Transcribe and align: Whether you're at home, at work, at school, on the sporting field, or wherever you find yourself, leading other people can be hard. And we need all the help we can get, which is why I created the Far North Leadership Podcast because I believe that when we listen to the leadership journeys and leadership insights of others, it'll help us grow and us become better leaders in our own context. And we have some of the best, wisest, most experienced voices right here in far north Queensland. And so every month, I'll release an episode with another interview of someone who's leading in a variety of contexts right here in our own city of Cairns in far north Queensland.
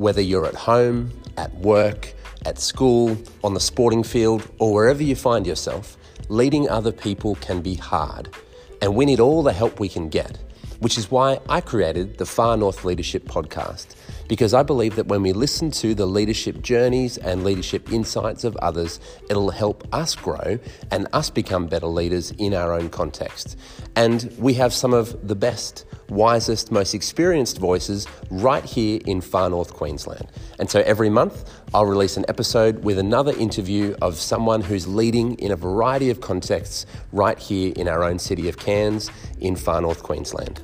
Whether 0.00 0.22
you're 0.22 0.46
at 0.46 0.54
home, 0.54 1.12
at 1.36 1.54
work, 1.56 2.14
at 2.46 2.58
school, 2.58 3.18
on 3.44 3.52
the 3.52 3.60
sporting 3.60 4.02
field, 4.02 4.50
or 4.58 4.72
wherever 4.72 5.02
you 5.02 5.14
find 5.14 5.46
yourself, 5.46 5.98
leading 6.30 6.70
other 6.70 6.90
people 6.90 7.34
can 7.34 7.60
be 7.60 7.74
hard. 7.74 8.34
And 8.80 8.96
we 8.96 9.04
need 9.04 9.20
all 9.20 9.42
the 9.42 9.52
help 9.52 9.78
we 9.78 9.90
can 9.90 10.08
get, 10.08 10.38
which 10.78 10.96
is 10.96 11.10
why 11.10 11.38
I 11.50 11.60
created 11.60 12.16
the 12.16 12.24
Far 12.24 12.56
North 12.56 12.82
Leadership 12.82 13.24
Podcast 13.24 13.94
because 14.30 14.54
I 14.54 14.62
believe 14.62 14.94
that 14.94 15.08
when 15.08 15.22
we 15.22 15.32
listen 15.32 15.72
to 15.72 15.92
the 15.92 16.06
leadership 16.06 16.62
journeys 16.62 17.18
and 17.18 17.42
leadership 17.42 17.90
insights 17.90 18.44
of 18.44 18.54
others, 18.58 19.00
it'll 19.28 19.50
help 19.50 19.92
us 19.92 20.14
grow 20.14 20.60
and 20.92 21.08
us 21.12 21.30
become 21.30 21.66
better 21.66 21.88
leaders 21.88 22.30
in 22.38 22.54
our 22.54 22.72
own 22.72 22.90
context. 22.90 23.58
And 23.96 24.32
we 24.38 24.54
have 24.54 24.72
some 24.72 24.94
of 24.94 25.26
the 25.26 25.34
best, 25.34 25.84
wisest, 26.10 26.70
most 26.70 26.94
experienced 26.94 27.58
voices 27.58 28.06
right 28.30 28.64
here 28.64 29.00
in 29.06 29.20
far 29.20 29.48
north 29.48 29.72
Queensland. 29.72 30.28
And 30.58 30.68
so 30.68 30.80
every 30.80 31.10
month, 31.10 31.50
I'll 31.72 31.86
release 31.86 32.16
an 32.16 32.24
episode 32.28 32.84
with 32.84 32.98
another 32.98 33.32
interview 33.36 33.94
of 34.02 34.16
someone 34.16 34.60
who's 34.60 34.86
leading 34.86 35.34
in 35.36 35.52
a 35.52 35.56
variety 35.56 36.10
of 36.10 36.20
contexts 36.20 36.86
right 37.12 37.38
here 37.38 37.72
in 37.76 37.88
our 37.88 38.02
own 38.02 38.18
city 38.18 38.48
of 38.48 38.58
Cairns 38.58 39.10
in 39.40 39.56
far 39.56 39.80
north 39.80 40.02
Queensland. 40.02 40.60